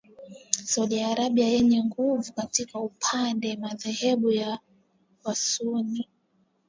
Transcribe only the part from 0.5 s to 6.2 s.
Saudi Arabia yenye nguvu katika upande madhehebu ya wasunni